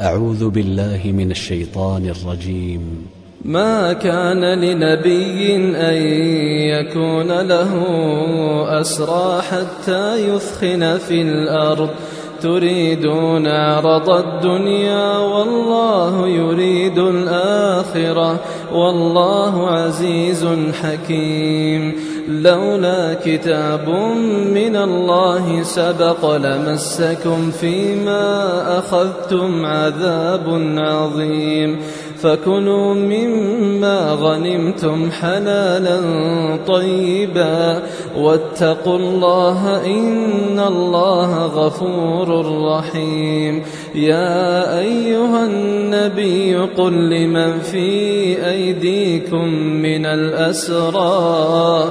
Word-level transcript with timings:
أعوذ 0.00 0.48
بالله 0.48 1.00
من 1.04 1.30
الشيطان 1.30 2.06
الرجيم. 2.06 3.06
ما 3.44 3.92
كان 3.92 4.60
لنبي 4.60 5.56
أن 5.76 6.02
يكون 6.68 7.40
له 7.40 7.70
أسرى 8.80 9.42
حتى 9.42 10.34
يثخن 10.34 10.98
في 10.98 11.22
الأرض. 11.22 11.90
تريدون 12.42 13.46
عرض 13.46 14.10
الدنيا 14.10 15.16
والله 15.16 16.28
يريد 16.28 16.98
الآخرة. 16.98 18.40
والله 18.72 19.70
عزيز 19.70 20.46
حكيم. 20.82 21.94
لولا 22.28 23.14
كتاب 23.24 23.88
من 24.54 24.76
الله 24.76 25.62
سبق 25.62 26.36
لمسكم 26.36 27.50
فيما 27.50 28.78
أخذتم 28.78 29.66
عذاب 29.66 30.74
عظيم. 30.78 31.78
فكلوا 32.22 32.94
مما 32.94 34.12
غنمتم 34.12 35.10
حلالا 35.10 36.00
طيبا. 36.66 37.82
واتقوا 38.16 38.98
الله 38.98 39.86
إن 39.86 40.60
الله 40.60 41.46
غفور 41.46 42.28
رحيم. 42.64 43.62
يا 43.94 44.78
أيها 44.78 45.46
النبي 45.46 46.56
قل 46.56 47.10
لمن 47.10 47.58
في 47.58 47.88
أيديكم 48.48 49.48
من 49.82 50.06
الأسرى 50.06 51.90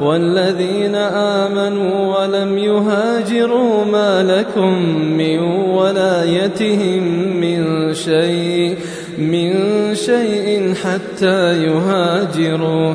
والذين 0.00 0.94
آمنوا 0.94 2.16
ولم 2.16 2.58
يهاجروا 2.58 3.84
ما 3.84 4.22
لكم 4.22 4.72
من 5.16 5.38
ولايتهم 5.70 7.02
من 7.40 7.94
شيء 7.94 8.76
من 9.18 9.54
شيء 9.94 10.74
حتى 10.74 11.64
يهاجروا 11.64 12.94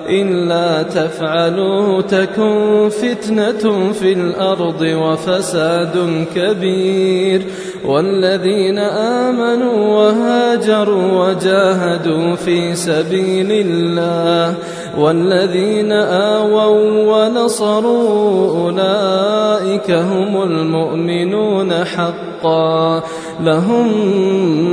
إلا 0.11 0.83
تفعلوا 0.83 2.01
تكن 2.01 2.89
فتنة 2.89 3.93
في 3.93 4.13
الأرض 4.13 4.81
وفساد 4.81 6.25
كبير. 6.35 7.41
والذين 7.85 8.77
آمنوا 8.79 9.77
وهاجروا 9.97 11.27
وجاهدوا 11.27 12.35
في 12.35 12.75
سبيل 12.75 13.51
الله 13.51 14.55
والذين 14.97 15.91
آووا 15.91 17.25
ونصروا 17.25 18.49
أولئك 18.65 19.91
هم 19.91 20.43
المؤمنون 20.43 21.73
حقا 21.73 23.03
لهم 23.43 23.87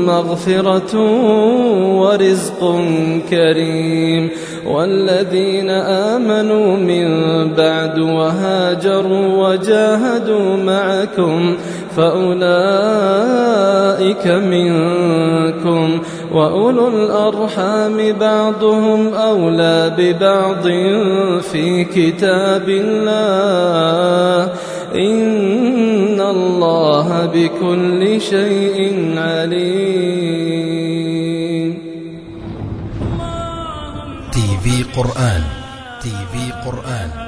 مغفرة 0.07 0.99
ورزق 2.01 2.81
كريم 3.31 4.31
والذين 4.67 5.71
آمنوا 5.71 6.77
من 6.77 7.09
بعد 7.55 7.99
وهاجروا 7.99 9.49
وجاهدوا 9.49 10.57
معكم 10.57 11.57
فأولئك 11.99 12.49
منكم 14.27 16.01
وأولو 16.33 16.89
الأرحام 16.89 18.13
بعضهم 18.13 19.15
أولى 19.15 19.93
ببعض 19.99 20.63
في 21.43 21.85
كتاب 21.85 22.69
الله. 22.69 24.53
إن 24.95 26.21
الله 26.21 27.31
بكل 27.35 28.21
شيء 28.21 29.15
عليم. 29.19 30.49
تي 34.33 34.59
في 34.63 34.85
قرآن. 34.97 35.43
تي 36.03 36.09
في 36.09 36.71
قرآن. 36.71 37.28